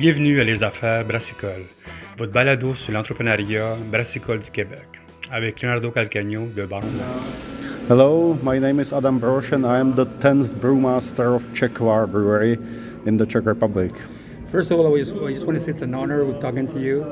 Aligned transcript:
Bienvenue 0.00 0.40
à 0.40 0.44
Les 0.44 0.64
Affaires 0.64 1.04
Brassicole, 1.04 1.66
votre 2.16 2.32
balado 2.32 2.74
sur 2.74 2.90
l'entrepreneuriat 2.90 3.76
brassicole 3.92 4.38
du 4.38 4.50
Québec, 4.50 4.86
avec 5.30 5.60
Leonardo 5.60 5.90
Calcagno 5.90 6.46
de 6.56 6.64
Baron. 6.64 6.88
Hello, 7.86 8.34
my 8.42 8.58
name 8.58 8.80
is 8.80 8.94
Adam 8.94 9.18
Brož 9.20 9.52
and 9.52 9.66
I 9.66 9.78
am 9.78 9.94
the 9.94 10.06
10th 10.06 10.54
brewmaster 10.54 11.34
of 11.34 11.46
Czechvar 11.52 12.10
Brewery 12.10 12.56
in 13.04 13.18
the 13.18 13.26
Czech 13.26 13.44
Republic. 13.44 13.92
First 14.50 14.70
of 14.70 14.80
all, 14.80 14.96
I 14.96 15.00
just, 15.00 15.14
I 15.16 15.34
just 15.34 15.44
want 15.44 15.58
to 15.58 15.62
say 15.62 15.70
it's 15.70 15.82
an 15.82 15.94
honor 15.94 16.24
with 16.24 16.40
talking 16.40 16.66
to 16.68 16.80
you 16.80 17.04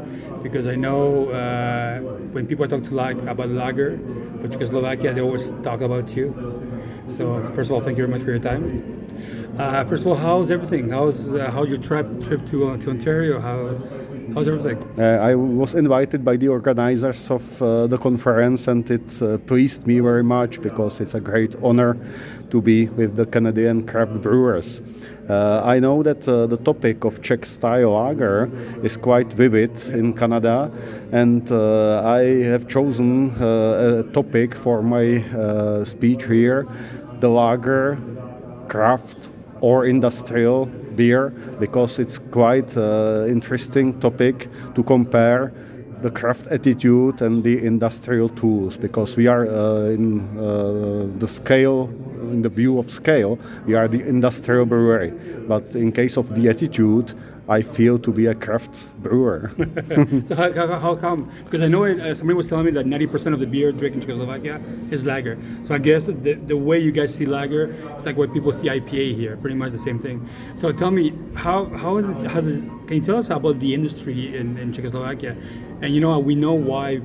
because 0.43 0.67
I 0.67 0.75
know 0.75 1.29
uh, 1.29 1.99
when 2.33 2.47
people 2.47 2.67
talk 2.67 2.85
to 2.85 2.95
like 2.95 3.19
about 3.27 3.51
lager, 3.51 3.99
but 4.41 4.51
Czechoslovakia, 4.51 5.13
they 5.13 5.21
always 5.21 5.51
talk 5.63 5.83
about 5.83 6.17
you. 6.17 6.35
So 7.09 7.51
first 7.55 7.71
of 7.71 7.75
all, 7.75 7.81
thank 7.81 7.99
you 7.99 8.07
very 8.07 8.19
much 8.19 8.25
for 8.25 8.31
your 8.31 8.39
time. 8.39 9.07
Uh, 9.59 9.85
first 9.85 10.03
of 10.03 10.09
all, 10.09 10.15
how's 10.15 10.51
everything? 10.51 10.91
How's 10.91 11.35
uh, 11.35 11.51
how's 11.51 11.69
your 11.69 11.79
trip 11.79 12.07
trip 12.23 12.47
to 12.47 12.71
uh, 12.71 12.77
to 12.79 12.91
Ontario? 12.91 13.41
How's 14.35 14.49
everything? 14.49 14.79
Uh, 14.99 15.19
I 15.21 15.35
was 15.35 15.75
invited 15.75 16.25
by 16.25 16.37
the 16.37 16.49
organizers 16.49 17.31
of 17.31 17.63
uh, 17.63 17.87
the 17.87 17.99
conference, 17.99 18.69
and 18.69 18.91
it 18.91 19.23
uh, 19.23 19.39
pleased 19.39 19.87
me 19.87 20.01
very 20.01 20.23
much 20.23 20.61
because 20.61 21.01
it's 21.01 21.15
a 21.15 21.21
great 21.21 21.57
honor 21.63 21.97
to 22.51 22.63
be 22.63 22.87
with 22.89 23.17
the 23.17 23.27
Canadian 23.27 23.87
craft 23.87 24.21
brewers. 24.21 24.83
I 25.29 25.79
know 25.79 26.03
that 26.03 26.23
the 26.23 26.57
topic 26.65 27.05
of 27.05 27.21
Czech 27.21 27.45
style 27.45 27.93
lager 27.93 28.51
is 28.83 28.97
quite 28.97 29.31
vivid 29.35 29.79
in 29.93 30.15
Canada, 30.15 30.73
and 31.13 31.53
I 31.53 32.45
have 32.45 32.67
chosen 32.67 33.37
a 33.39 34.05
topic 34.15 34.55
for 34.55 34.83
my 34.83 35.23
speech 35.85 36.25
here 36.25 36.67
the 37.21 37.29
lager, 37.29 37.99
craft, 38.69 39.31
or 39.61 39.85
industrial 39.85 40.67
beer 40.97 41.31
because 41.61 41.99
it's 41.99 42.19
quite 42.19 42.77
uh, 42.77 43.27
interesting 43.29 43.99
topic 44.01 44.49
to 44.75 44.83
compare 44.83 45.53
the 46.03 46.11
craft 46.11 46.47
attitude 46.49 47.23
and 47.23 47.43
the 47.43 47.65
industrial 47.65 48.29
tools 48.29 48.77
because 48.77 49.17
we 49.17 49.27
are 49.27 49.47
uh, 49.49 49.91
in 49.91 50.21
uh, 50.39 51.07
the 51.19 51.27
scale 51.27 51.89
in 52.31 52.43
the 52.43 52.49
view 52.49 52.79
of 52.79 52.89
scale 52.91 53.39
we 53.67 53.75
are 53.75 53.89
the 53.89 54.01
industrial 54.01 54.67
brewery 54.67 55.11
but 55.47 55.65
in 55.75 55.93
case 55.93 56.17
of 56.17 56.35
the 56.35 56.49
attitude 56.49 57.15
I 57.51 57.63
feel 57.63 57.99
to 58.01 58.13
be 58.13 58.27
a 58.27 58.35
craft 58.35 58.87
brewer. 59.03 59.51
so 60.27 60.35
how, 60.35 60.53
how, 60.53 60.79
how, 60.79 60.95
come? 60.95 61.33
Because 61.45 61.63
I 61.63 61.69
know 61.69 61.85
it, 61.85 61.99
uh, 61.99 62.15
somebody 62.15 62.37
was 62.37 62.47
telling 62.47 62.67
me 62.67 62.73
that 62.73 62.85
90% 62.85 63.33
of 63.33 63.41
the 63.41 63.47
beer 63.47 63.73
drank 63.73 63.95
in 63.95 64.01
Czechoslovakia 64.03 64.61
is 64.91 65.07
lager. 65.07 65.39
So 65.63 65.75
I 65.75 65.79
guess 65.79 66.05
the, 66.05 66.35
the 66.35 66.57
way 66.57 66.79
you 66.79 66.93
guys 66.93 67.15
see 67.15 67.25
lager 67.25 67.73
is 67.99 68.05
like 68.05 68.19
what 68.19 68.35
people 68.35 68.53
see 68.53 68.69
IPA 68.69 69.17
here, 69.17 69.39
pretty 69.39 69.57
much 69.57 69.73
the 69.73 69.79
same 69.79 69.99
thing. 69.99 70.29
So 70.57 70.73
tell 70.73 70.91
me, 70.91 71.15
how 71.35 71.65
how 71.77 71.97
is 71.97 72.11
it, 72.11 72.31
can 72.87 72.97
you 72.97 73.01
tell 73.01 73.17
us 73.17 73.31
about 73.31 73.59
the 73.61 73.73
industry 73.73 74.37
in, 74.37 74.59
in 74.59 74.71
Czechoslovakia? 74.71 75.35
And 75.81 75.95
you 75.95 76.03
know, 76.03 76.19
we 76.19 76.35
know 76.35 76.53
why 76.53 77.01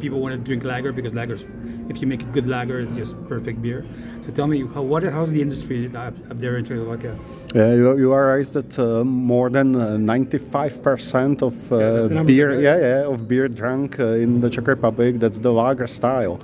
people 0.00 0.20
want 0.20 0.32
to 0.32 0.38
drink 0.38 0.64
lager 0.64 0.90
because 0.92 1.12
lagers, 1.12 1.44
if 1.90 2.00
you 2.00 2.06
make 2.06 2.22
a 2.22 2.30
good 2.32 2.48
lager, 2.48 2.80
it's 2.80 2.96
just 2.96 3.14
perfect 3.28 3.60
beer. 3.60 3.84
So 4.22 4.30
tell 4.30 4.46
me, 4.46 4.64
how, 4.72 4.82
what, 4.82 5.02
how's 5.02 5.32
the 5.32 5.42
industry 5.42 5.90
up, 5.96 6.14
up 6.30 6.38
there 6.38 6.56
in 6.56 6.64
Czechoslovakia? 6.64 7.18
Yeah, 7.56 7.74
you, 7.74 7.98
you 7.98 8.12
are 8.12 8.26
right 8.28 8.46
that 8.52 8.78
uh, 8.78 9.02
more 9.02 9.50
than 9.50 9.74
95% 9.74 11.42
uh, 11.42 11.46
of 11.46 11.72
uh, 11.72 12.14
yeah, 12.14 12.22
beer, 12.22 12.60
yeah, 12.60 12.76
yeah, 12.78 13.12
of 13.12 13.26
beer 13.26 13.48
drunk 13.48 13.98
uh, 13.98 14.14
in 14.14 14.40
the 14.40 14.48
Czech 14.48 14.68
Republic, 14.68 15.16
that's 15.18 15.40
the 15.40 15.50
lager 15.52 15.88
style, 15.88 16.38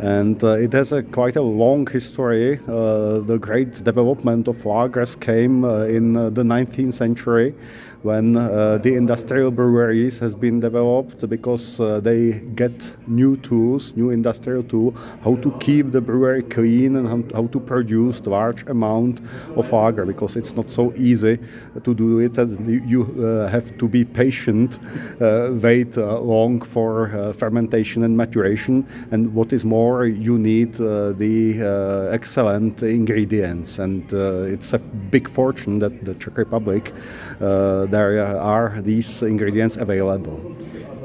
and 0.00 0.42
uh, 0.42 0.58
it 0.58 0.72
has 0.72 0.90
a 0.90 1.04
quite 1.04 1.36
a 1.36 1.42
long 1.42 1.86
history. 1.86 2.58
Uh, 2.66 3.20
the 3.20 3.38
great 3.40 3.84
development 3.84 4.48
of 4.48 4.56
lagers 4.64 5.18
came 5.18 5.64
in 5.64 6.14
the 6.14 6.42
19th 6.42 6.94
century 6.94 7.54
when 8.02 8.36
uh, 8.36 8.78
the 8.78 8.94
industrial 8.94 9.50
breweries 9.50 10.18
has 10.18 10.34
been 10.34 10.58
developed 10.58 11.28
because 11.28 11.80
uh, 11.80 12.00
they 12.00 12.40
get 12.54 12.96
new 13.06 13.36
tools, 13.38 13.94
new 13.94 14.10
industrial 14.10 14.62
tool, 14.62 14.92
how 15.22 15.36
to 15.36 15.50
keep 15.60 15.90
the 15.90 16.00
brewery 16.00 16.42
clean 16.42 16.96
and 16.96 17.06
how 17.06 17.19
to 17.28 17.60
produce 17.60 18.26
large 18.26 18.66
amount 18.68 19.20
of 19.56 19.72
lager 19.72 20.04
because 20.04 20.36
it's 20.36 20.54
not 20.54 20.70
so 20.70 20.92
easy 20.96 21.38
to 21.84 21.94
do 21.94 22.18
it 22.18 22.38
and 22.38 22.88
you 22.88 23.02
uh, 23.02 23.48
have 23.48 23.76
to 23.78 23.88
be 23.88 24.04
patient, 24.04 24.78
uh, 25.20 25.50
wait 25.62 25.96
uh, 25.96 26.18
long 26.20 26.60
for 26.60 27.08
uh, 27.08 27.32
fermentation 27.32 28.04
and 28.04 28.16
maturation 28.16 28.86
and 29.10 29.32
what 29.34 29.52
is 29.52 29.64
more 29.64 30.06
you 30.06 30.38
need 30.38 30.74
the 30.74 32.08
excellent 32.12 32.82
ingredients 32.82 33.78
and 33.78 34.12
it's 34.12 34.72
a 34.72 34.78
big 35.10 35.28
fortune 35.28 35.78
that 35.78 36.04
the 36.04 36.14
Czech 36.14 36.36
Republic 36.38 36.92
there 37.38 38.26
are 38.36 38.80
these 38.82 39.22
ingredients 39.22 39.76
available. 39.76 40.38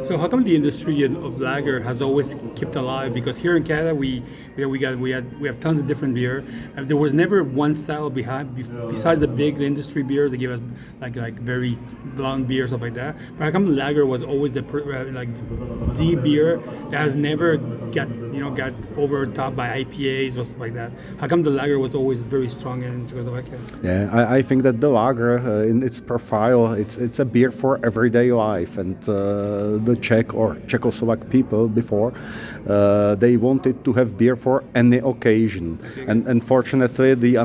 So 0.06 0.20
how 0.20 0.28
come 0.28 0.44
the 0.44 0.56
industry 0.56 1.02
of 1.02 1.42
lager 1.42 1.80
has 1.80 2.00
always 2.00 2.36
kept 2.56 2.76
alive? 2.76 3.12
Because 3.12 3.40
here 3.40 3.58
in 3.58 3.64
Canada, 3.64 3.96
we 3.96 4.22
we, 4.56 4.64
we 4.68 4.78
got 4.78 5.00
we 5.00 5.10
had 5.10 5.26
we 5.42 5.48
have 5.48 5.60
tons 5.60 5.80
of 5.80 5.88
different 5.88 6.14
beer. 6.14 6.46
And 6.76 6.88
there 6.88 6.96
was 6.96 7.12
never 7.12 7.44
one 7.44 7.76
style 7.76 8.12
behind 8.12 8.56
besides 8.88 9.20
the 9.20 9.28
big 9.28 9.60
industry 9.60 10.04
beers. 10.04 10.30
They 10.30 10.38
give 10.38 10.52
us 10.52 10.60
like 11.02 11.16
like 11.16 11.34
very 11.40 11.80
long 12.18 12.44
beer 12.44 12.68
stuff 12.68 12.82
like 12.82 12.94
that. 12.94 13.16
But 13.36 13.46
how 13.46 13.52
come 13.52 13.76
lager 13.76 14.06
was 14.06 14.22
always 14.22 14.52
the 14.52 14.64
uh, 14.64 15.12
like 15.12 15.30
the 15.96 16.16
beer 16.16 16.62
that 16.92 17.02
has 17.02 17.16
never 17.16 17.58
got 17.98 18.08
you 18.10 18.42
know 18.42 18.52
got 18.52 18.74
overtopped 18.98 19.56
by 19.56 19.84
IPAs 19.84 20.38
or 20.38 20.46
stuff 20.46 20.60
like 20.60 20.76
that? 20.76 20.92
How 21.20 21.28
come 21.28 21.42
the 21.42 21.50
lager 21.50 21.80
was 21.80 21.96
always 21.96 22.20
very 22.20 22.50
strong 22.50 22.84
in 22.84 23.08
Czechoslovakia? 23.08 23.58
Yeah, 23.82 24.10
I, 24.14 24.38
I 24.38 24.42
think 24.44 24.62
that 24.64 24.82
the 24.82 24.90
lager 24.90 25.40
uh, 25.40 25.64
in 25.64 25.82
its 25.82 26.00
profile, 26.00 26.74
it's 26.74 26.98
it's 26.98 27.18
a 27.18 27.26
beer 27.26 27.50
for 27.50 27.84
everyday 27.84 28.32
life 28.32 28.78
and. 28.78 28.98
Uh, 29.10 29.80
the 29.80 29.95
Czech 29.98 30.36
or 30.36 30.56
Czechoslovak 30.68 31.26
people 31.26 31.68
before, 31.70 32.12
uh, 32.68 33.16
they 33.16 33.38
wanted 33.38 33.84
to 33.86 33.94
have 33.94 34.18
beer 34.18 34.36
for 34.36 34.64
any 34.74 34.98
occasion. 34.98 35.80
And 36.08 36.28
unfortunately, 36.28 37.14
the 37.16 37.36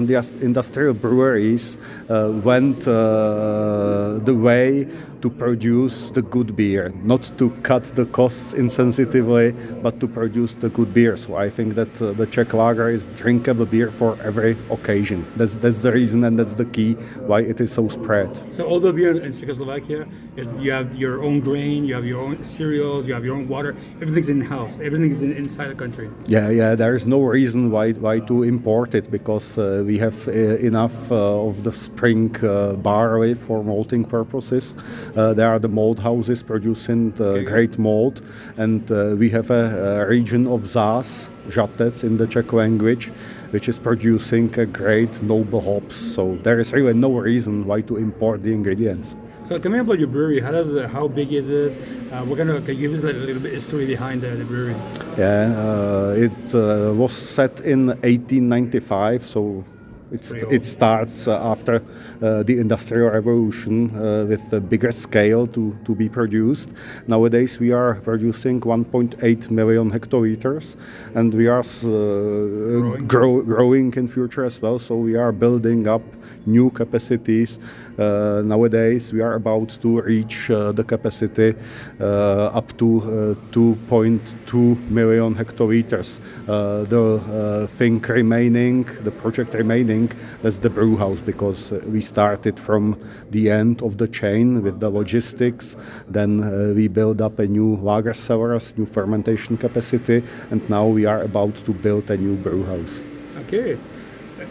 industrial 0.41 0.95
breweries 0.95 1.77
uh, 2.09 2.33
went 2.43 2.87
uh, 2.87 4.19
the 4.25 4.35
way 4.35 4.89
to 5.23 5.31
produce 5.31 6.11
the 6.11 6.23
good 6.23 6.57
beer, 6.57 6.93
not 7.03 7.31
to 7.39 7.51
cut 7.63 7.85
the 7.95 8.07
costs 8.07 8.55
insensitively, 8.55 9.55
but 9.83 10.01
to 10.01 10.09
produce 10.09 10.55
the 10.55 10.69
good 10.71 10.95
beer. 10.95 11.17
So 11.17 11.37
I 11.37 11.51
think 11.51 11.75
that 11.75 12.01
uh, 12.01 12.13
the 12.13 12.27
Czech 12.27 12.55
lager 12.55 12.89
is 12.89 13.07
drinkable 13.09 13.67
beer 13.67 13.91
for 13.91 14.17
every 14.23 14.57
occasion. 14.71 15.27
That's 15.37 15.57
that's 15.57 15.83
the 15.83 15.93
reason 15.93 16.25
and 16.25 16.39
that's 16.39 16.55
the 16.55 16.65
key 16.65 16.95
why 17.27 17.41
it 17.43 17.61
is 17.61 17.73
so 17.73 17.89
spread. 17.89 18.31
So 18.53 18.65
all 18.65 18.81
the 18.81 18.93
beer 18.93 19.13
in 19.21 19.33
Czechoslovakia 19.33 20.07
is 20.37 20.49
you 20.55 20.73
have 20.73 20.97
your 20.97 21.23
own 21.23 21.41
grain, 21.41 21.85
you 21.85 21.95
have 21.95 22.07
your 22.07 22.21
own 22.21 22.45
cereals, 22.45 23.07
you 23.07 23.15
have 23.15 23.25
your 23.25 23.37
own 23.37 23.49
water. 23.49 23.77
Everything's 24.01 24.29
in 24.29 24.41
house. 24.41 24.79
Everything 24.81 25.10
is 25.11 25.23
in, 25.23 25.33
inside 25.33 25.69
the 25.69 25.75
country. 25.75 26.09
Yeah, 26.27 26.49
yeah. 26.49 26.75
There 26.75 26.95
is 26.95 27.07
no 27.07 27.23
reason 27.23 27.71
why 27.71 27.93
why 27.93 28.21
to 28.21 28.43
import 28.43 28.95
it 28.95 29.11
because 29.11 29.59
uh, 29.59 29.83
we 29.87 29.99
have 29.99 30.29
uh, 30.29 30.33
enough 30.71 31.11
uh, 31.13 31.49
of 31.49 31.63
the 31.65 31.73
spring 31.73 32.37
uh, 32.43 32.75
barley 32.75 33.35
for 33.35 33.65
malting 33.65 34.05
purposes. 34.05 34.77
Uh, 35.17 35.35
there 35.35 35.49
are 35.49 35.59
the 35.59 35.69
malt 35.69 35.99
houses 35.99 36.43
producing 36.43 37.13
okay. 37.21 37.45
great 37.45 37.79
malt, 37.79 38.23
and 38.57 38.91
uh, 38.91 39.15
we 39.19 39.29
have 39.31 39.51
a, 39.51 40.03
a, 40.03 40.07
region 40.07 40.47
of 40.47 40.61
Saaz, 40.63 41.29
Žatec 41.49 42.05
in 42.05 42.17
the 42.17 42.27
Czech 42.27 42.53
language, 42.53 43.11
which 43.51 43.69
is 43.69 43.79
producing 43.79 44.59
a 44.59 44.67
great 44.67 45.23
noble 45.23 45.61
hops. 45.61 45.97
So 45.97 46.37
there 46.43 46.61
is 46.61 46.73
really 46.73 46.95
no 46.95 47.13
reason 47.19 47.67
why 47.67 47.83
to 47.83 47.97
import 47.97 48.43
the 48.43 48.53
ingredients. 48.53 49.17
So 49.51 49.59
tell 49.59 49.73
me 49.73 49.81
about 49.81 49.99
your 49.99 50.07
brewery. 50.07 50.39
How 50.39 50.53
does 50.53 50.73
it, 50.77 50.89
how 50.91 51.09
big 51.09 51.33
is 51.33 51.51
it? 51.51 51.73
Uh, 52.13 52.25
we're 52.25 52.37
gonna 52.37 52.61
give 52.61 52.95
us 52.95 53.03
a 53.03 53.13
little 53.13 53.43
bit 53.43 53.53
history 53.53 53.85
behind 53.85 54.23
the, 54.23 54.29
the 54.29 54.45
brewery. 54.45 54.77
Yeah, 55.19 55.53
uh, 55.59 56.15
it 56.17 56.55
uh, 56.55 56.95
was 56.95 57.13
set 57.13 57.59
in 57.59 57.89
1895, 57.89 59.25
so 59.25 59.65
it 60.13 60.65
starts 60.65 61.29
uh, 61.29 61.39
after 61.43 61.83
uh, 62.23 62.43
the 62.43 62.59
Industrial 62.59 63.11
Revolution 63.11 63.91
uh, 63.95 64.25
with 64.25 64.53
a 64.53 64.61
bigger 64.61 64.93
scale 64.93 65.47
to, 65.49 65.77
to 65.85 65.95
be 65.95 66.09
produced. 66.09 66.71
Nowadays, 67.07 67.59
we 67.61 67.73
are 67.73 67.95
producing 67.95 68.61
1.8 68.61 69.51
million 69.51 69.91
hectoliters, 69.91 70.77
and 71.15 71.33
we 71.33 71.47
are 71.47 71.61
uh, 71.61 71.83
growing. 71.83 73.07
Grow, 73.07 73.43
growing 73.43 73.95
in 73.95 74.09
future 74.09 74.45
as 74.45 74.61
well. 74.61 74.79
So 74.79 74.97
we 74.97 75.17
are 75.17 75.33
building 75.33 75.87
up 75.87 76.03
new 76.47 76.71
capacities. 76.71 77.59
Uh, 77.99 78.43
nowadays, 78.45 79.13
we 79.13 79.21
are 79.21 79.35
about 79.35 79.69
to 79.83 80.01
reach 80.03 80.51
uh, 80.51 80.73
the 80.73 80.85
capacity 80.85 81.55
up 82.01 82.77
to 82.79 83.37
2.2 83.53 84.91
million 84.91 85.35
hectoliters. 85.35 86.21
the 86.47 87.69
thing 87.77 88.01
remaining, 88.01 88.85
the 89.05 89.11
project 89.11 89.55
remaining 89.55 90.00
that's 90.43 90.59
the 90.59 90.71
brew 90.71 90.97
house 90.97 91.21
because 91.21 91.73
uh, 91.73 91.81
we 91.87 92.01
started 92.01 92.59
from 92.59 92.97
the 93.31 93.51
end 93.51 93.83
of 93.83 93.99
the 93.99 94.09
chain 94.09 94.63
with 94.63 94.81
the 94.81 94.91
logistics. 94.91 95.77
Then 96.09 96.43
uh, 96.43 96.73
we 96.75 96.89
build 96.89 97.21
up 97.21 97.39
a 97.39 97.47
new 97.47 97.77
lager 97.77 98.15
cellars, 98.15 98.77
new 98.79 98.87
fermentation 98.87 99.57
capacity, 99.57 100.23
and 100.51 100.69
now 100.71 100.87
we 100.87 101.07
are 101.07 101.23
about 101.23 101.55
to 101.65 101.73
build 101.73 102.11
a 102.11 102.17
new 102.17 102.37
brew 102.37 102.65
house. 102.65 103.03
Okay. 103.47 103.79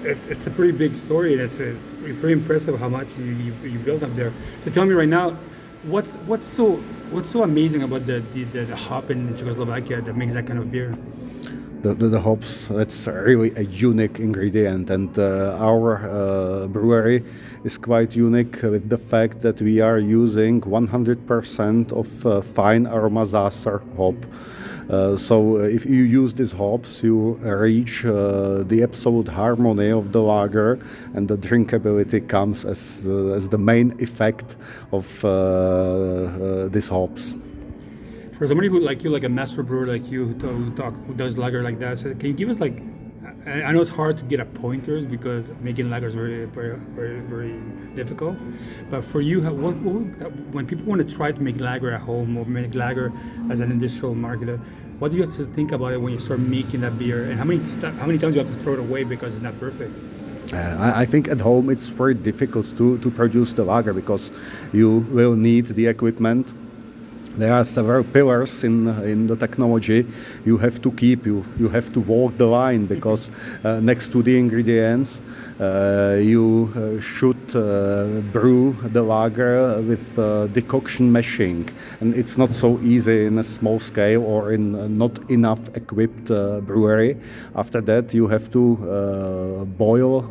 it, 0.04 0.18
it's 0.30 0.48
a 0.48 0.52
pretty 0.52 0.78
big 0.78 0.96
story, 0.96 1.34
and 1.34 1.42
it's, 1.42 1.58
it's 1.58 1.92
pretty 2.20 2.34
impressive 2.34 2.80
how 2.80 2.90
much 2.90 3.18
you, 3.18 3.26
you, 3.26 3.54
you 3.64 3.80
built 3.80 4.04
up 4.04 4.16
there. 4.16 4.32
So 4.64 4.72
tell 4.72 4.86
me 4.86 4.94
right 4.94 5.10
now, 5.10 5.38
what's 5.84 6.14
what's 6.28 6.48
so 6.48 6.76
what's 7.12 7.30
so 7.30 7.44
amazing 7.44 7.84
about 7.84 8.06
the 8.06 8.24
the, 8.34 8.44
the, 8.46 8.66
the 8.66 8.76
hop 8.76 9.10
in 9.10 9.36
Czechoslovakia 9.38 10.02
that 10.02 10.16
makes 10.16 10.34
that 10.34 10.48
kind 10.48 10.60
of 10.60 10.72
beer? 10.72 10.96
The, 11.82 11.94
the, 11.94 12.10
the 12.10 12.20
hops, 12.20 12.68
that's 12.68 13.08
really 13.08 13.54
a 13.56 13.62
unique 13.62 14.20
ingredient, 14.20 14.90
and 14.90 15.18
uh, 15.18 15.56
our 15.62 16.10
uh, 16.10 16.68
brewery 16.68 17.24
is 17.64 17.78
quite 17.78 18.18
unique 18.18 18.62
with 18.62 18.90
the 18.90 18.98
fact 18.98 19.40
that 19.44 19.62
we 19.62 19.80
are 19.80 19.98
using 19.98 20.60
100% 20.60 21.94
of 21.94 22.26
uh, 22.26 22.42
fine 22.42 22.86
Aromasacer 22.86 23.80
hop. 23.96 24.16
Uh, 24.90 25.16
so 25.16 25.56
uh, 25.56 25.60
if 25.60 25.86
you 25.86 26.04
use 26.04 26.34
these 26.34 26.52
hops, 26.52 27.02
you 27.02 27.36
reach 27.44 28.04
uh, 28.04 28.64
the 28.64 28.84
absolute 28.84 29.30
harmony 29.30 29.90
of 29.90 30.12
the 30.12 30.22
lager, 30.22 30.80
and 31.14 31.30
the 31.30 31.38
drinkability 31.38 32.28
comes 32.28 32.66
as, 32.66 33.08
as 33.08 33.48
the 33.48 33.58
main 33.58 33.94
effect 34.02 34.58
of 34.92 35.08
these 36.74 36.90
hops 36.90 37.36
for 38.40 38.48
somebody 38.48 38.70
who 38.70 38.80
like 38.80 39.04
you, 39.04 39.10
like 39.10 39.26
a 39.26 39.30
master 39.30 39.62
brewer 39.62 39.86
like 39.86 40.10
you, 40.10 40.28
who, 40.28 40.34
who 40.34 40.72
talk, 40.72 40.96
who 41.06 41.14
does 41.14 41.38
lager 41.38 41.62
like 41.62 41.78
that, 41.80 42.00
so 42.00 42.16
can 42.16 42.28
you 42.28 42.34
give 42.34 42.50
us 42.50 42.60
like? 42.60 42.82
I 43.46 43.72
know 43.72 43.82
it's 43.82 43.90
hard 43.90 44.18
to 44.18 44.26
get 44.26 44.40
a 44.40 44.46
pointers 44.46 45.06
because 45.06 45.52
making 45.62 45.90
lager 45.90 46.08
is 46.08 46.16
very, 46.16 46.46
very, 46.46 46.78
very, 46.78 47.20
very 47.22 47.60
difficult. 47.96 48.38
But 48.90 49.04
for 49.04 49.22
you, 49.22 49.42
what, 49.42 49.76
what, 49.78 50.32
when 50.52 50.66
people 50.66 50.86
want 50.86 51.06
to 51.06 51.16
try 51.16 51.32
to 51.32 51.42
make 51.42 51.60
lager 51.60 51.92
at 51.92 52.02
home 52.02 52.38
or 52.38 52.46
make 52.46 52.76
lager 52.76 53.12
as 53.50 53.60
an 53.60 53.72
industrial 53.72 54.14
market, 54.14 54.60
what 55.00 55.12
do 55.12 55.18
you 55.18 55.24
have 55.24 55.36
to 55.38 55.46
think 55.46 55.72
about 55.72 55.94
it 55.94 55.98
when 55.98 56.12
you 56.12 56.20
start 56.20 56.40
making 56.40 56.82
that 56.82 57.00
beer? 57.00 57.24
And 57.26 57.38
how 57.38 57.46
many 57.46 57.60
how 57.82 58.06
many 58.06 58.20
times 58.20 58.36
you 58.36 58.44
have 58.44 58.54
to 58.54 58.60
throw 58.62 58.74
it 58.74 58.80
away 58.80 59.04
because 59.04 59.34
it's 59.34 59.44
not 59.44 59.58
perfect? 59.60 59.94
Uh, 60.54 60.94
I 60.96 61.06
think 61.06 61.28
at 61.28 61.40
home 61.40 61.70
it's 61.70 61.88
very 61.88 62.16
difficult 62.16 62.66
to, 62.78 62.98
to 63.00 63.12
produce 63.12 63.54
the 63.54 63.64
lager 63.64 63.94
because 63.94 64.32
you 64.74 65.06
will 65.12 65.36
need 65.36 65.68
the 65.68 65.88
equipment 65.88 66.54
there 67.40 67.54
are 67.54 67.64
several 67.64 68.04
pillars 68.04 68.64
in 68.64 68.88
in 69.04 69.28
the 69.28 69.36
technology. 69.36 70.06
You 70.46 70.58
have 70.58 70.82
to 70.82 70.92
keep 70.92 71.26
you 71.26 71.46
you 71.60 71.70
have 71.70 71.92
to 71.94 72.00
walk 72.00 72.38
the 72.38 72.46
line 72.46 72.86
because 72.86 73.30
uh, 73.64 73.80
next 73.80 74.12
to 74.12 74.22
the 74.24 74.38
ingredients 74.38 75.22
uh, 75.60 76.18
you 76.22 76.72
uh, 76.76 77.02
should 77.02 77.56
uh, 77.56 78.22
brew 78.32 78.76
the 78.94 79.02
lager 79.02 79.82
with 79.82 80.18
uh, 80.18 80.48
decoction 80.48 81.12
mashing. 81.12 81.70
And 82.02 82.16
it's 82.16 82.38
not 82.38 82.54
so 82.54 82.80
easy 82.80 83.26
in 83.26 83.38
a 83.40 83.44
small 83.44 83.80
scale 83.80 84.24
or 84.24 84.54
in 84.54 84.98
not 84.98 85.20
enough 85.30 85.68
equipped 85.76 86.28
brewery. 86.66 87.18
After 87.56 87.82
that 87.82 88.14
you 88.14 88.28
have 88.28 88.50
to 88.52 89.66
boil 89.78 90.22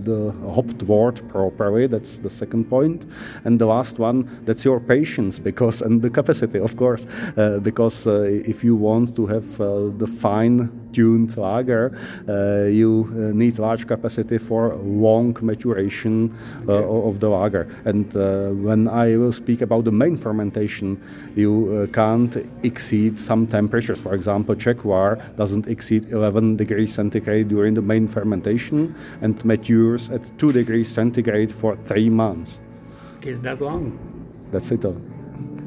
the 0.00 0.34
hopped 0.54 0.82
wort 0.82 1.26
properly. 1.28 1.86
That's 1.86 2.18
the 2.18 2.30
second 2.30 2.64
point. 2.68 3.06
And 3.44 3.58
the 3.58 3.66
last 3.66 3.98
one 3.98 4.28
that's 4.44 4.64
your 4.64 4.80
patience 4.80 5.38
because 5.38 5.82
and 5.82 6.02
the 6.02 6.10
capacity, 6.10 6.37
of 6.42 6.76
course, 6.76 7.06
uh, 7.36 7.58
because 7.60 8.06
uh, 8.06 8.22
if 8.22 8.64
you 8.64 8.76
want 8.76 9.14
to 9.16 9.26
have 9.26 9.60
uh, 9.60 9.90
the 9.96 10.06
fine 10.06 10.70
tuned 10.92 11.36
lager, 11.36 11.92
you 12.70 13.06
need 13.34 13.58
large 13.58 13.86
capacity 13.86 14.38
for 14.38 14.74
long 14.76 15.36
maturation 15.42 16.34
okay. 16.66 16.84
of 17.08 17.20
the 17.20 17.28
lager. 17.28 17.66
And 17.84 18.12
when 18.64 18.88
I 18.88 19.16
will 19.16 19.32
speak 19.32 19.60
about 19.60 19.84
the 19.84 19.92
main 19.92 20.16
fermentation, 20.16 21.00
you 21.36 21.88
can't 21.92 22.36
exceed 22.62 23.18
some 23.18 23.46
temperatures. 23.46 24.00
For 24.00 24.14
example, 24.14 24.54
Czech 24.54 24.78
doesn't 25.36 25.66
exceed 25.68 26.10
11 26.10 26.56
degrees 26.56 26.94
centigrade 26.94 27.48
during 27.48 27.74
the 27.74 27.82
main 27.82 28.08
fermentation 28.08 28.94
and 29.20 29.44
matures 29.44 30.08
at 30.10 30.30
2 30.38 30.52
degrees 30.52 30.88
centigrade 30.88 31.52
for 31.52 31.76
three 31.76 32.08
months. 32.08 32.60
Is 33.22 33.40
that 33.42 33.60
long? 33.60 33.98
That's 34.52 34.70
it. 34.70 34.84
All. 34.84 34.96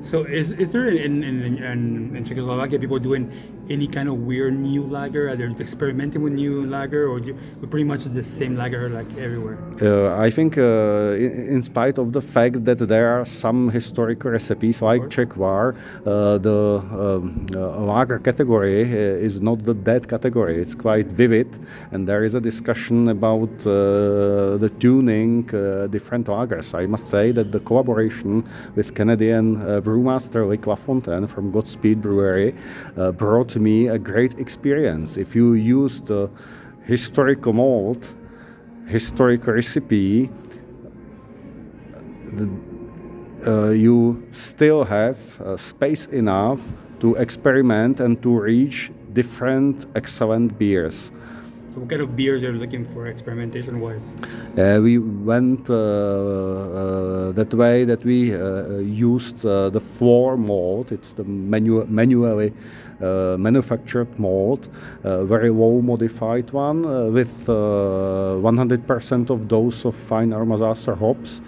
So 0.02 0.24
is, 0.24 0.52
is 0.52 0.72
there 0.72 0.88
in, 0.90 1.24
in, 1.24 1.62
in, 1.64 2.16
in 2.16 2.26
Czechoslovakia 2.26 2.80
people 2.80 2.98
doing 2.98 3.32
any 3.70 3.88
kind 3.88 4.10
of 4.10 4.16
weird 4.26 4.58
new 4.58 4.84
lager? 4.84 5.30
Are 5.30 5.36
they 5.36 5.46
experimenting 5.46 6.24
with 6.24 6.34
new 6.34 6.66
lager, 6.66 7.08
or 7.08 7.20
do, 7.20 7.38
pretty 7.70 7.84
much 7.84 8.04
the 8.06 8.24
same 8.24 8.56
lager 8.56 8.90
like 8.90 9.08
everywhere? 9.18 9.58
Uh, 9.82 10.20
I 10.20 10.30
think, 10.30 10.58
uh, 10.58 11.16
in, 11.16 11.48
in, 11.56 11.64
spite 11.64 11.98
of 11.98 12.14
the 12.14 12.22
fact 12.22 12.66
that 12.66 12.80
there 12.80 13.10
are 13.10 13.26
some 13.26 13.70
historical 13.70 14.32
recipes 14.32 14.82
like 14.82 15.04
Czechvar, 15.04 15.76
uh, 16.06 16.38
the 16.40 16.84
um, 16.92 17.46
uh, 17.54 17.80
lager 17.80 18.20
category 18.20 18.84
uh, 18.84 19.28
is 19.28 19.42
not 19.42 19.64
the 19.64 19.74
dead 19.74 20.08
category. 20.08 20.58
It's 20.58 20.76
quite 20.76 21.08
vivid, 21.08 21.60
and 21.92 22.08
there 22.08 22.24
is 22.24 22.36
a 22.36 22.42
discussion 22.42 23.10
about 23.10 23.52
uh, 23.68 24.58
the 24.58 24.72
tuning 24.80 25.44
different 25.92 26.28
lagers. 26.28 26.74
I 26.74 26.86
must 26.88 27.08
say 27.10 27.32
that 27.32 27.52
the 27.52 27.60
collaboration 27.60 28.44
with 28.76 28.96
Canadian 28.96 29.82
brewmaster 29.92 30.48
Luc 30.48 30.62
Lafontaine 30.62 31.28
from 31.28 31.52
Godspeed 31.52 32.02
Brewery 32.02 32.56
brought 33.18 33.56
me 33.58 33.88
a 33.90 34.00
great 34.00 34.40
experience. 34.40 35.18
If 35.18 35.36
you 35.36 35.54
use 35.54 36.02
the 36.02 36.30
historical 36.84 37.54
malt, 37.54 38.14
historical 38.88 39.54
recipe, 39.54 40.30
the, 42.34 42.50
uh, 43.46 43.70
you 43.70 44.26
still 44.32 44.84
have 44.84 45.18
uh, 45.42 45.58
space 45.58 46.06
enough 46.08 46.72
to 47.00 47.16
experiment 47.16 48.00
and 48.00 48.22
to 48.22 48.40
reach 48.40 48.92
different 49.14 49.88
excellent 49.96 50.58
beers. 50.58 51.12
So, 51.74 51.80
what 51.80 51.90
kind 51.90 52.02
of 52.02 52.18
beers 52.18 52.44
are 52.44 52.52
you 52.52 52.60
looking 52.60 52.86
for 52.94 53.08
experimentation 53.08 53.80
wise? 53.80 54.06
Uh, 54.58 54.82
we 54.84 54.98
went 54.98 55.70
uh, 55.70 55.74
uh, 55.74 57.32
that 57.32 57.54
way 57.54 57.86
that 57.86 58.04
we 58.04 58.36
uh, 58.36 58.80
used 58.80 59.46
uh, 59.46 59.70
the 59.70 59.80
floor 59.80 60.36
malt. 60.36 60.92
It's 60.92 61.14
the 61.14 61.24
manu- 61.24 61.86
manually 61.86 62.52
uh, 63.00 63.38
manufactured 63.40 64.20
malt, 64.20 64.68
very 65.04 65.50
low 65.50 65.82
modified 65.82 66.52
one 66.52 67.14
with 67.14 67.48
100% 67.48 69.30
of 69.30 69.48
dose 69.48 69.86
of 69.86 69.96
fine 69.96 70.32
Aromasacer 70.32 70.98
hops. 70.98 71.40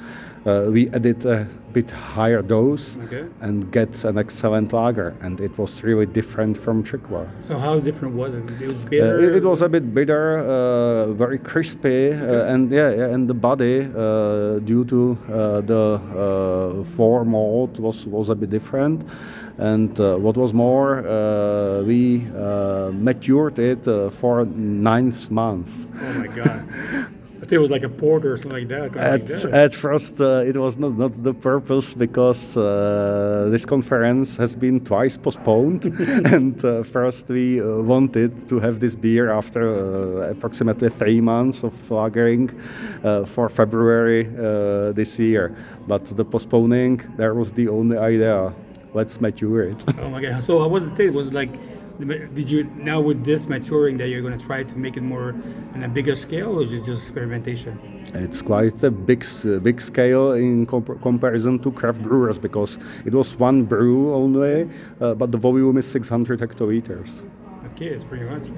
We 0.45 0.89
added 0.89 1.25
a 1.25 1.47
bit 1.73 1.89
higher 1.89 2.41
dose 2.41 2.97
okay. 3.05 3.25
and 3.41 3.71
gets 3.71 4.03
an 4.03 4.17
excellent 4.17 4.71
lager. 4.71 5.15
And 5.21 5.41
it 5.41 5.57
was 5.57 5.83
really 5.83 6.05
different 6.05 6.57
from 6.57 6.83
Czechvar. 6.83 7.27
So 7.39 7.57
how 7.57 7.79
different 7.79 8.15
was 8.15 8.33
it? 8.33 8.43
It 8.61 8.67
was 8.67 8.81
bitter. 8.83 9.15
Uh, 9.15 9.21
it, 9.21 9.35
it, 9.37 9.43
was 9.43 9.61
a 9.61 9.69
bit 9.69 9.93
bitter, 9.93 10.39
uh, 10.39 11.13
very 11.13 11.39
crispy, 11.39 12.11
uh, 12.11 12.15
okay. 12.15 12.53
and 12.53 12.71
yeah, 12.71 12.89
yeah, 12.91 13.13
and 13.13 13.27
the 13.27 13.33
body 13.33 13.81
uh, 13.81 14.59
due 14.59 14.85
to 14.85 15.17
uh, 15.31 15.61
the 15.61 15.99
uh, 16.15 16.83
floor 16.83 17.25
malt 17.25 17.79
was 17.79 18.05
was 18.05 18.29
a 18.29 18.35
bit 18.35 18.49
different. 18.49 19.03
And 19.59 19.97
what 19.99 20.35
was 20.35 20.51
more, 20.51 21.03
we 21.85 22.25
matured 22.91 23.59
it 23.59 23.85
for 24.11 24.45
ninth 24.45 25.29
month. 25.29 25.69
Oh 26.01 26.13
my 26.13 26.27
god. 26.27 26.65
I 27.43 27.45
think 27.45 27.57
it 27.57 27.59
was 27.59 27.71
like 27.71 27.83
a 27.83 27.89
porter 27.89 28.31
or 28.31 28.37
something 28.37 28.57
like 28.59 28.69
that. 28.69 28.95
At, 28.95 29.11
like 29.11 29.25
that. 29.25 29.51
at 29.51 29.73
first, 29.73 30.21
uh, 30.21 30.45
it 30.47 30.55
was 30.55 30.77
not, 30.77 30.93
not 30.93 31.21
the 31.21 31.33
purpose 31.33 31.93
because 31.93 32.55
uh, 32.55 33.49
this 33.51 33.65
conference 33.65 34.37
has 34.37 34.55
been 34.55 34.79
twice 34.79 35.17
postponed. 35.17 35.83
and 36.31 36.63
uh, 36.63 36.83
first, 36.83 37.27
we 37.27 37.59
uh, 37.59 37.81
wanted 37.81 38.47
to 38.47 38.59
have 38.61 38.79
this 38.79 38.95
beer 38.95 39.29
after 39.29 39.61
uh, 39.75 40.31
approximately 40.31 40.89
three 40.89 41.19
months 41.19 41.65
of 41.65 41.73
lagering 41.89 42.47
uh, 43.03 43.25
for 43.25 43.49
February 43.49 44.23
this 44.93 45.19
year. 45.19 45.53
But 45.85 46.05
the 46.05 46.23
postponing, 46.23 47.01
there 47.17 47.33
was 47.33 47.51
the 47.51 47.67
only 47.67 47.97
idea. 47.97 48.53
Let's 48.93 49.19
mature 49.19 49.63
it. 49.63 49.83
oh 49.99 50.09
my 50.09 50.21
god! 50.21 50.43
So, 50.43 50.59
how 50.59 50.69
was 50.69 50.85
the 50.85 50.95
taste? 50.95 51.13
Was 51.13 51.27
it 51.27 51.33
like 51.33 51.49
did 51.99 52.49
you 52.49 52.63
now 52.75 52.99
with 52.99 53.23
this 53.23 53.45
maturing 53.47 53.97
that 53.97 54.09
you're 54.09 54.21
going 54.21 54.37
to 54.37 54.45
try 54.45 54.63
to 54.63 54.77
make 54.77 54.97
it 54.97 55.01
more 55.01 55.35
on 55.73 55.83
a 55.83 55.87
bigger 55.87 56.15
scale, 56.15 56.59
or 56.59 56.63
is 56.63 56.73
it 56.73 56.83
just 56.83 57.01
experimentation? 57.01 58.03
It's 58.13 58.41
quite 58.41 58.83
a 58.83 58.91
big, 58.91 59.25
big 59.61 59.81
scale 59.81 60.33
in 60.33 60.65
comp- 60.65 61.01
comparison 61.01 61.59
to 61.59 61.71
craft 61.71 62.01
brewers 62.01 62.39
because 62.39 62.77
it 63.05 63.13
was 63.13 63.35
one 63.35 63.63
brew 63.63 64.13
only, 64.13 64.69
uh, 65.01 65.13
but 65.13 65.31
the 65.31 65.37
volume 65.37 65.77
is 65.77 65.87
600 65.87 66.39
hectoliters. 66.39 67.23
Okay, 67.71 67.87
it's 67.87 68.03
pretty 68.03 68.25
much 68.25 68.49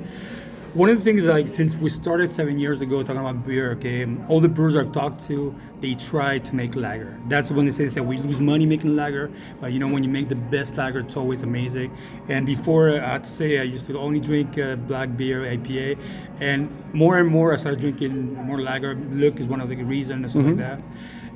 one 0.76 0.90
of 0.90 0.98
the 0.98 1.04
things 1.06 1.24
like 1.24 1.48
since 1.48 1.74
we 1.78 1.90
started 1.90 2.30
seven 2.30 2.60
years 2.60 2.82
ago 2.82 3.02
talking 3.02 3.22
about 3.22 3.48
beer, 3.48 3.72
okay, 3.72 4.06
all 4.28 4.42
the 4.42 4.50
brewers 4.50 4.76
I've 4.76 4.92
talked 4.92 5.26
to, 5.28 5.56
they 5.80 5.96
try 5.96 6.38
to 6.38 6.56
make 6.56 6.76
lager. 6.76 7.18
That's 7.30 7.50
when 7.50 7.66
they 7.66 7.72
say 7.72 7.88
that 7.88 8.04
we 8.04 8.18
lose 8.18 8.42
money 8.42 8.66
making 8.66 8.94
lager, 8.94 9.32
but 9.62 9.72
you 9.72 9.80
know 9.80 9.88
when 9.88 10.04
you 10.04 10.10
make 10.10 10.28
the 10.28 10.36
best 10.36 10.76
lager, 10.76 11.00
it's 11.00 11.16
always 11.16 11.44
amazing. 11.44 11.96
And 12.28 12.46
before 12.46 12.90
I 12.90 13.14
had 13.14 13.24
to 13.24 13.30
say 13.30 13.60
I 13.60 13.64
used 13.64 13.86
to 13.86 13.98
only 13.98 14.20
drink 14.20 14.58
uh, 14.58 14.76
black 14.76 15.16
beer, 15.16 15.44
IPA, 15.44 15.98
and 16.42 16.70
more 16.94 17.20
and 17.20 17.30
more 17.30 17.54
I 17.54 17.56
started 17.56 17.80
drinking 17.80 18.34
more 18.34 18.60
lager. 18.60 18.96
Luc 18.96 19.40
is 19.40 19.48
one 19.48 19.62
of 19.62 19.70
the 19.70 19.82
reasons 19.82 20.24
and 20.24 20.30
stuff 20.30 20.44
mm-hmm. 20.44 20.60
like 20.60 20.82
that. 20.82 20.82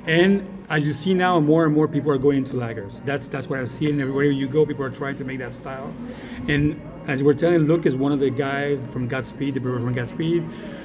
And 0.06 0.64
as 0.70 0.86
you 0.86 0.92
see 0.92 1.14
now, 1.14 1.40
more 1.40 1.64
and 1.64 1.74
more 1.74 1.88
people 1.88 2.10
are 2.10 2.18
going 2.18 2.38
into 2.38 2.54
lagers. 2.54 3.04
That's 3.04 3.28
that's 3.28 3.48
what 3.48 3.58
I've 3.58 3.70
seen. 3.70 4.00
Everywhere 4.00 4.24
you 4.24 4.48
go, 4.48 4.64
people 4.64 4.84
are 4.84 4.90
trying 4.90 5.16
to 5.16 5.24
make 5.24 5.38
that 5.38 5.52
style. 5.52 5.92
And 6.48 6.80
as 7.06 7.22
we're 7.22 7.34
telling, 7.34 7.60
Luc 7.66 7.86
is 7.86 7.96
one 7.96 8.12
of 8.12 8.18
the 8.18 8.30
guys 8.30 8.80
from 8.92 9.08
Godspeed, 9.08 9.54
the 9.54 9.60
brewer 9.60 9.80
from 9.80 9.92
Godspeed. 9.94 10.44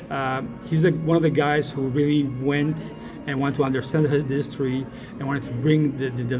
uh, 0.09 0.41
he's 0.65 0.83
like 0.83 0.95
one 1.01 1.17
of 1.17 1.23
the 1.23 1.29
guys 1.29 1.71
who 1.71 1.87
really 1.87 2.23
went 2.23 2.93
and 3.27 3.39
wanted 3.39 3.55
to 3.55 3.63
understand 3.63 4.07
his 4.07 4.23
history 4.25 4.85
and 5.19 5.27
wanted 5.27 5.43
to 5.43 5.51
bring 5.51 5.97
the, 5.97 6.09
the, 6.09 6.23
the, 6.23 6.37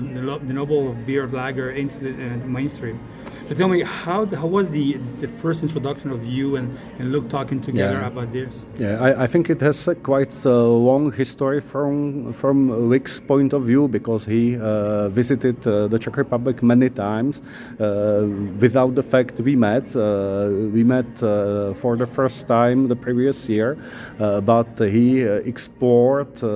the 0.47 0.53
noble 0.53 0.93
beer 1.05 1.23
of 1.23 1.33
lager 1.33 1.71
into 1.71 1.97
the, 1.99 2.09
uh, 2.11 2.37
the 2.39 2.47
mainstream. 2.47 2.99
So 3.49 3.55
tell 3.55 3.67
me, 3.67 3.81
how, 3.81 4.25
how 4.25 4.47
was 4.47 4.69
the, 4.69 4.93
the 5.19 5.27
first 5.41 5.63
introduction 5.63 6.11
of 6.11 6.25
you 6.25 6.55
and, 6.57 6.77
and 6.99 7.11
Luc 7.11 7.29
talking 7.29 7.59
together 7.61 7.99
Yeah. 7.99 8.07
about 8.07 8.31
this? 8.31 8.65
Yeah, 8.77 9.01
I, 9.01 9.23
I 9.23 9.27
think 9.27 9.49
it 9.49 9.61
has 9.61 9.87
a 9.87 9.95
quite 9.95 10.45
a 10.45 10.49
long 10.89 11.11
history 11.11 11.59
from 11.61 12.33
from 12.33 12.57
Luc's 12.91 13.19
point 13.19 13.53
of 13.53 13.63
view 13.63 13.87
because 13.87 14.25
he 14.25 14.57
uh, 14.57 15.09
visited 15.09 15.57
uh, 15.67 15.87
the 15.87 15.97
Czech 15.99 16.17
Republic 16.17 16.61
many 16.63 16.89
times. 16.89 17.41
Uh, 17.79 18.27
without 18.59 18.93
the 18.95 19.03
fact 19.03 19.39
we 19.39 19.55
met, 19.55 19.95
uh, 19.95 20.49
we 20.73 20.83
met 20.83 21.05
uh, 21.23 21.73
for 21.81 21.95
the 21.97 22.05
first 22.07 22.47
time 22.47 22.87
the 22.87 22.95
previous 22.95 23.49
year, 23.49 23.77
uh, 24.19 24.41
but 24.41 24.67
he 24.79 25.07
uh, 25.27 25.51
explored 25.51 26.33
uh, 26.43 26.49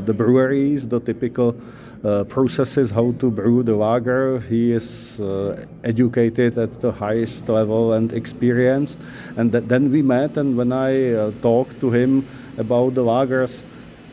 the 0.00 0.14
breweries, 0.14 0.88
the 0.88 1.00
typical. 1.00 1.56
Uh, 2.04 2.22
processes 2.24 2.90
how 2.90 3.10
to 3.18 3.30
brew 3.30 3.62
the 3.62 3.74
lager. 3.74 4.38
He 4.40 4.70
is 4.70 5.18
uh, 5.20 5.64
educated 5.82 6.56
at 6.56 6.70
the 6.78 6.92
highest 6.92 7.48
level 7.48 7.94
and 7.94 8.12
experienced. 8.12 9.00
And 9.36 9.50
th- 9.50 9.64
then 9.66 9.90
we 9.90 10.02
met, 10.02 10.36
and 10.36 10.56
when 10.56 10.72
I 10.72 11.14
uh, 11.14 11.32
talked 11.42 11.80
to 11.80 11.90
him 11.90 12.28
about 12.58 12.94
the 12.94 13.02
lagers, 13.02 13.64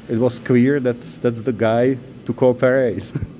it 0.09 0.17
was 0.17 0.39
clear 0.39 0.79
that 0.79 0.99
that's 1.21 1.41
the 1.41 1.53
guy 1.53 1.97
to 2.25 2.33
cooperate. 2.33 3.03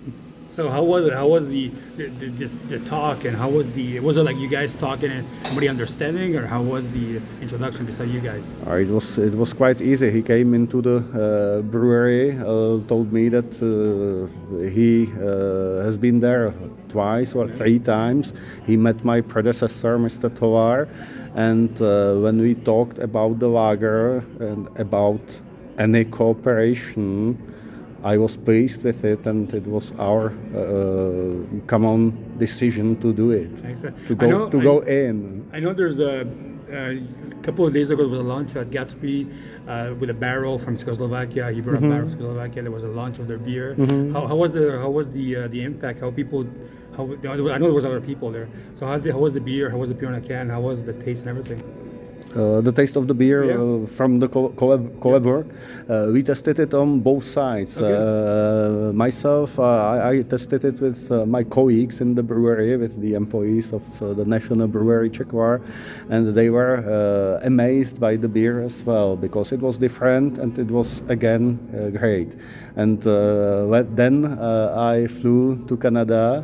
So 0.53 0.69
how 0.69 0.83
was 0.83 1.07
it? 1.07 1.13
How 1.13 1.27
was 1.27 1.48
the 1.48 1.72
the, 1.98 2.10
the, 2.19 2.27
this, 2.27 2.53
the 2.69 2.77
talk 2.81 3.25
and 3.25 3.36
how 3.36 3.50
was 3.50 3.72
the 3.72 4.00
was 4.01 4.17
it 4.17 4.24
like 4.24 4.38
you 4.38 4.48
guys 4.48 4.75
talking 4.75 5.10
and 5.10 5.27
somebody 5.45 5.67
understanding 5.67 6.36
or 6.36 6.45
how 6.45 6.62
was 6.62 6.88
the 6.91 7.19
introduction 7.41 7.88
beside 7.88 8.10
you 8.10 8.19
guys? 8.19 8.45
Uh, 8.67 8.75
it 8.75 8.88
was 8.88 9.17
it 9.17 9.33
was 9.33 9.51
quite 9.51 9.81
easy. 9.81 10.12
He 10.12 10.22
came 10.22 10.53
into 10.53 10.79
the 10.79 10.98
uh, 10.98 11.62
brewery, 11.63 12.38
uh, 12.38 12.86
told 12.86 13.12
me 13.12 13.29
that 13.29 13.51
uh, 13.63 14.29
he 14.69 15.07
uh, 15.13 15.83
has 15.86 15.98
been 15.98 16.19
there 16.19 16.53
twice 16.88 17.33
or 17.33 17.48
three 17.48 17.79
times. 17.79 18.36
He 18.63 18.77
met 18.77 19.03
my 19.03 19.22
predecessor, 19.22 19.98
Mr. 19.98 20.29
Tolar, 20.29 20.88
and 21.33 21.81
uh, 21.81 22.13
when 22.17 22.39
we 22.39 22.53
talked 22.53 23.00
about 23.00 23.39
the 23.39 23.48
lager 23.48 24.17
and 24.39 24.69
about 24.77 25.41
any 25.79 26.05
cooperation, 26.05 27.41
I 28.03 28.17
was 28.17 28.36
pleased 28.36 28.83
with 28.83 29.05
it, 29.05 29.25
and 29.25 29.51
it 29.53 29.65
was 29.65 29.93
our 29.98 30.27
uh, 30.27 31.36
common 31.67 32.12
decision 32.38 33.00
to 33.01 33.13
do 33.13 33.31
it, 33.31 33.50
Excellent. 33.63 33.95
to 34.07 34.15
go 34.15 34.29
know- 34.29 34.50
to 34.50 34.60
I- 34.60 34.63
go 34.63 34.79
in. 34.81 35.48
I 35.53 35.60
know 35.60 35.74
there's 35.74 36.00
a, 36.00 36.27
a 36.72 37.00
couple 37.43 37.65
of 37.65 37.74
days 37.74 37.89
ago 37.91 38.03
there 38.03 38.10
was 38.12 38.19
a 38.19 38.24
launch 38.24 38.55
at 38.55 38.72
Godspeed 38.72 39.31
uh, 39.67 39.93
with 40.00 40.10
a 40.10 40.13
barrel 40.13 40.60
from 40.60 40.77
Czechoslovakia. 40.77 41.51
He 41.51 41.62
brought 41.62 41.77
a 41.77 41.81
barrel 41.81 42.10
from 42.10 42.17
Czechoslovakia. 42.19 42.63
There 42.63 42.72
was 42.72 42.83
a 42.83 42.89
launch 42.89 43.19
of 43.19 43.27
their 43.27 43.38
beer. 43.38 43.75
How, 44.12 44.27
how 44.27 44.36
was 44.36 44.51
the 44.51 44.79
how 44.79 44.89
was 44.89 45.07
the 45.10 45.36
uh, 45.36 45.48
the 45.48 45.63
impact? 45.63 46.00
How 46.01 46.12
people 46.12 46.45
how 46.98 47.03
I 47.05 47.57
know 47.57 47.67
there 47.72 47.74
was 47.74 47.86
other 47.86 48.01
people 48.01 48.29
there. 48.31 48.48
So 48.75 48.86
how, 48.86 49.00
how 49.00 49.17
was 49.17 49.33
the 49.33 49.41
beer? 49.41 49.69
How 49.69 49.77
was 49.77 49.89
the 49.89 49.95
beer 49.95 50.10
in 50.10 50.15
a 50.15 50.22
can? 50.22 50.50
How 50.50 50.62
was 50.62 50.83
the 50.83 50.93
taste 50.93 51.22
and 51.25 51.29
everything? 51.29 51.63
Uh, 52.35 52.61
the 52.61 52.71
taste 52.71 52.95
of 52.95 53.07
the 53.07 53.13
beer 53.13 53.45
Yeah. 53.45 53.57
uh, 53.61 53.85
from 53.85 54.19
the 54.19 54.27
co- 54.27 54.49
collab, 54.57 54.89
collab 54.99 55.23
work. 55.23 55.45
Uh, 55.87 56.09
we 56.11 56.23
tested 56.23 56.57
it 56.59 56.73
on 56.73 56.99
both 56.99 57.23
sides. 57.23 57.77
Okay. 57.79 57.93
Uh, 57.93 58.91
myself, 58.93 59.59
uh, 59.59 59.63
I, 59.63 60.09
I 60.09 60.21
tested 60.23 60.65
it 60.65 60.81
with 60.81 61.11
uh, 61.11 61.25
my 61.27 61.43
colleagues 61.43 62.01
in 62.01 62.15
the 62.15 62.23
brewery, 62.23 62.75
with 62.77 62.99
the 62.99 63.13
employees 63.13 63.71
of 63.71 63.83
uh, 64.01 64.13
the 64.13 64.25
National 64.25 64.67
Brewery 64.67 65.09
Czechvar, 65.11 65.61
and 66.09 66.33
they 66.33 66.49
were 66.49 66.81
uh, 66.81 67.45
amazed 67.45 67.99
by 67.99 68.15
the 68.15 68.27
beer 68.27 68.63
as 68.63 68.81
well 68.83 69.15
because 69.15 69.51
it 69.51 69.59
was 69.61 69.77
different 69.77 70.39
and 70.39 70.57
it 70.57 70.71
was 70.71 71.03
again 71.09 71.59
uh, 71.77 71.89
great. 71.97 72.35
And 72.75 73.05
uh, 73.05 73.65
let- 73.69 73.95
then 73.95 74.25
uh, 74.25 74.73
I 74.75 75.05
flew 75.05 75.63
to 75.67 75.77
Canada 75.77 76.43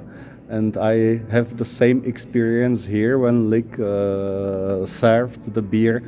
and 0.49 0.77
I 0.77 1.17
have 1.31 1.57
the 1.57 1.65
same 1.65 2.03
experience 2.05 2.85
here 2.85 3.19
when 3.19 3.49
Luc 3.49 3.79
uh, 3.79 4.85
served 4.85 5.53
the 5.53 5.61
beer 5.61 6.03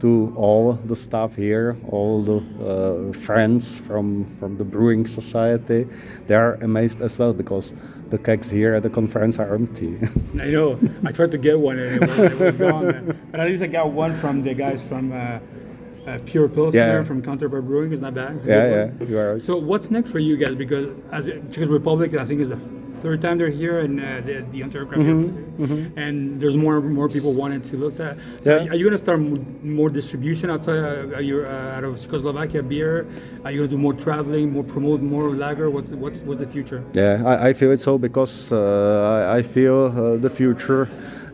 to 0.00 0.32
all 0.36 0.74
the 0.74 0.94
staff 0.94 1.34
here, 1.34 1.76
all 1.88 2.22
the 2.22 2.38
uh, 2.64 3.12
friends 3.12 3.76
from, 3.76 4.24
from 4.24 4.56
the 4.56 4.64
brewing 4.64 5.06
society. 5.06 5.88
They 6.26 6.34
are 6.34 6.54
amazed 6.56 7.02
as 7.02 7.18
well 7.18 7.32
because 7.32 7.74
the 8.10 8.18
kegs 8.18 8.48
here 8.48 8.74
at 8.74 8.82
the 8.82 8.90
conference 8.90 9.38
are 9.38 9.54
empty. 9.54 9.98
I 10.40 10.50
know. 10.50 10.78
I 11.04 11.10
tried 11.10 11.32
to 11.32 11.38
get 11.38 11.58
one 11.58 11.78
and 11.78 12.04
it 12.04 12.08
was, 12.08 12.18
it 12.18 12.38
was 12.38 12.54
gone. 12.54 13.18
But 13.30 13.40
at 13.40 13.48
least 13.48 13.62
I 13.62 13.66
got 13.66 13.90
one 13.90 14.16
from 14.18 14.42
the 14.42 14.54
guys 14.54 14.80
from 14.82 15.12
uh, 15.12 15.40
uh, 16.06 16.18
Pure 16.24 16.48
Pilsner 16.48 16.78
Yeah. 16.80 17.04
from 17.04 17.22
Counterpart 17.22 17.64
Brewing. 17.66 17.92
is 17.92 18.00
not 18.00 18.14
bad. 18.14 18.36
It's 18.36 18.46
yeah, 18.46 18.90
yeah, 19.00 19.06
you 19.06 19.18
are. 19.18 19.38
So 19.38 19.56
what's 19.56 19.90
next 19.90 20.10
for 20.10 20.18
you 20.18 20.36
guys? 20.36 20.54
Because 20.54 20.86
as 21.12 21.28
a- 21.28 21.40
Czech 21.50 21.68
Republic, 21.68 22.14
I 22.14 22.24
think 22.24 22.40
is 22.40 22.48
the 22.50 22.58
third 23.02 23.22
time 23.22 23.38
they're 23.38 23.48
here 23.48 23.78
in 23.78 24.00
uh, 24.00 24.20
the, 24.26 24.44
the 24.50 24.60
Craft 24.60 24.90
Beer 24.90 24.98
Institute. 25.08 25.92
and 25.96 26.40
there's 26.40 26.56
more 26.56 26.78
and 26.78 26.92
more 26.92 27.08
people 27.08 27.32
wanting 27.32 27.62
to 27.62 27.76
look 27.76 28.00
at. 28.00 28.16
So 28.42 28.50
Yeah. 28.50 28.70
Are 28.70 28.74
you 28.74 28.84
going 28.84 28.92
to 28.92 28.98
start 28.98 29.20
more 29.62 29.88
distribution 29.88 30.50
outside 30.50 30.78
uh, 30.78 31.14
are 31.14 31.22
you, 31.22 31.42
uh, 31.46 31.76
out 31.76 31.84
of 31.84 32.00
Czechoslovakia 32.00 32.60
beer? 32.62 33.06
Are 33.44 33.52
you 33.52 33.58
going 33.58 33.70
to 33.70 33.76
do 33.76 33.80
more 33.80 33.94
traveling, 33.94 34.50
more 34.52 34.64
promote 34.64 35.00
more 35.00 35.30
lager? 35.30 35.70
What's 35.70 35.90
what's 35.92 36.22
what's 36.22 36.40
the 36.40 36.48
future? 36.50 36.82
Yeah, 36.92 37.22
I, 37.24 37.50
I 37.50 37.52
feel 37.52 37.70
it 37.70 37.80
so 37.80 37.98
because 37.98 38.50
uh, 38.52 38.58
I, 39.32 39.38
I 39.38 39.42
feel 39.42 39.92
uh, 39.94 40.16
the 40.16 40.30
future 40.30 40.88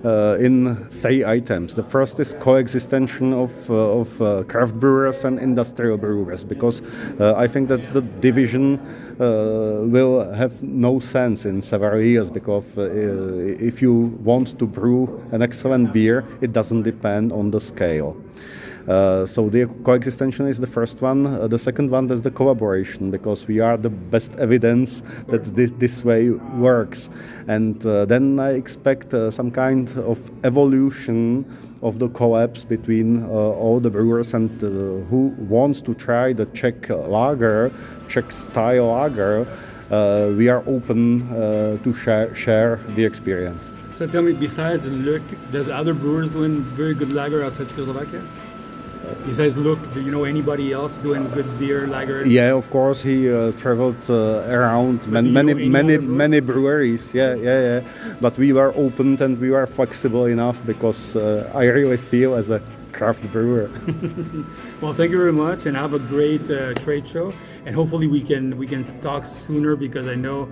in 0.04 0.76
three 0.90 1.24
items. 1.24 1.74
The 1.74 1.82
first 1.82 2.20
is 2.20 2.34
coexistence 2.40 3.20
of, 3.20 3.70
uh, 3.70 4.00
of 4.00 4.20
uh, 4.20 4.42
craft 4.44 4.74
brewers 4.74 5.24
and 5.24 5.38
industrial 5.38 5.96
brewers 5.96 6.44
because 6.44 6.82
uh, 7.20 7.34
I 7.36 7.48
think 7.48 7.68
that 7.68 7.92
the 7.92 8.02
division 8.02 8.78
uh, 9.20 9.84
will 9.84 10.32
have 10.32 10.62
no 10.62 10.98
sense 10.98 11.46
in 11.46 11.62
several 11.62 12.00
years 12.00 12.30
because 12.30 12.76
uh, 12.76 12.90
if 13.58 13.80
you 13.80 14.18
want 14.22 14.58
to 14.58 14.66
brew 14.66 15.22
an 15.32 15.42
excellent 15.42 15.92
beer, 15.92 16.24
it 16.40 16.52
doesn't 16.52 16.82
depend 16.82 17.32
on 17.32 17.50
the 17.50 17.60
scale. 17.60 18.16
Uh, 18.88 19.24
so 19.24 19.48
the 19.48 19.66
coexistence 19.82 20.38
is 20.40 20.58
the 20.58 20.66
first 20.66 21.00
one. 21.00 21.26
Uh, 21.26 21.48
the 21.48 21.58
second 21.58 21.90
one 21.90 22.10
is 22.10 22.20
the 22.20 22.30
collaboration 22.30 23.10
because 23.10 23.46
we 23.46 23.58
are 23.60 23.76
the 23.76 23.88
best 23.88 24.34
evidence 24.36 25.02
that 25.28 25.42
this, 25.54 25.72
this 25.78 26.04
way 26.04 26.30
works. 26.30 27.08
And 27.48 27.84
uh, 27.86 28.04
then 28.04 28.38
I 28.38 28.50
expect 28.50 29.12
some 29.32 29.50
kind 29.50 29.90
of 29.98 30.18
evolution 30.44 31.44
of 31.82 31.98
the 31.98 32.08
collabs 32.08 32.66
between 32.66 33.22
uh, 33.24 33.28
all 33.28 33.80
the 33.80 33.90
brewers 33.90 34.34
and 34.34 34.50
uh, 34.62 34.68
who 35.08 35.34
wants 35.38 35.80
to 35.82 35.94
try 35.94 36.32
the 36.32 36.46
Czech 36.46 36.88
lager, 36.88 37.70
Czech 38.08 38.30
style 38.32 38.86
lager. 38.86 39.46
Uh, 39.90 40.32
we 40.36 40.48
are 40.48 40.62
open 40.66 41.20
to 41.82 41.94
share, 41.94 42.34
share 42.34 42.80
the 42.96 43.04
experience. 43.04 43.70
So 43.94 44.06
tell 44.06 44.22
me, 44.22 44.32
besides 44.32 44.86
Luc, 44.86 45.22
there's 45.52 45.68
other 45.68 45.94
brewers 45.94 46.28
doing 46.28 46.62
very 46.62 46.94
good 46.94 47.12
lager 47.12 47.44
outside 47.44 47.68
Czechoslovakia? 47.68 48.22
Besides 49.26 49.56
"Luc, 49.56 49.78
do 49.94 50.00
you 50.00 50.10
know 50.10 50.24
anybody 50.24 50.72
else 50.72 50.96
doing 50.98 51.28
good 51.30 51.46
beer 51.58 51.86
lager? 51.86 52.26
Yeah, 52.26 52.52
of 52.52 52.70
course, 52.70 53.02
he 53.02 53.30
uh, 53.30 53.52
traveled 53.52 53.96
uh, 54.08 54.44
around 54.48 55.06
man, 55.06 55.32
many, 55.32 55.54
many, 55.54 55.96
breweries? 55.96 56.18
many 56.22 56.40
breweries. 56.40 57.14
Yeah, 57.14 57.34
yeah, 57.34 57.60
yeah. 57.60 57.80
But 58.20 58.36
we 58.38 58.52
were 58.52 58.72
open 58.76 59.20
and 59.22 59.40
we 59.40 59.50
were 59.50 59.66
flexible 59.66 60.26
enough 60.26 60.64
because 60.66 61.16
uh, 61.16 61.50
I 61.54 61.64
really 61.64 61.96
feel 61.96 62.34
as 62.34 62.50
a 62.50 62.60
craft 62.92 63.22
brewer. 63.32 63.70
Well, 64.80 64.92
thank 64.92 65.12
you 65.12 65.18
very 65.18 65.32
much, 65.32 65.64
and 65.64 65.76
have 65.76 65.94
a 65.94 65.98
great 65.98 66.50
uh, 66.50 66.74
trade 66.74 67.08
show. 67.08 67.32
And 67.64 67.74
hopefully, 67.74 68.06
we 68.06 68.20
can 68.20 68.56
we 68.58 68.66
can 68.66 68.84
talk 69.00 69.24
sooner 69.24 69.76
because 69.76 70.06
I 70.06 70.14
know 70.14 70.50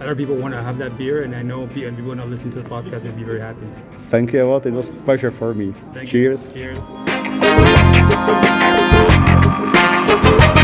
other 0.00 0.16
people 0.16 0.36
want 0.36 0.54
to 0.54 0.62
have 0.62 0.78
that 0.78 0.96
beer, 0.96 1.22
and 1.22 1.34
I 1.34 1.42
know 1.42 1.66
people 1.66 1.92
want 2.04 2.20
to 2.20 2.26
listen 2.26 2.50
to 2.52 2.62
the 2.62 2.68
podcast. 2.68 3.04
Will 3.04 3.12
be 3.12 3.24
very 3.24 3.40
happy. 3.40 3.66
Thank 4.08 4.32
you 4.32 4.42
a 4.42 4.46
lot. 4.46 4.64
It 4.64 4.72
was 4.72 4.88
a 4.88 4.92
pleasure 5.04 5.30
for 5.30 5.52
me. 5.52 5.74
Thank 5.92 6.12
you. 6.12 6.36
Cheers. 6.36 6.50
Cheers. 6.52 7.63
Thank 8.16 8.44
you. 10.58 10.63